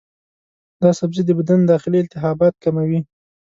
[0.81, 2.99] دا سبزی د بدن داخلي التهابات کموي.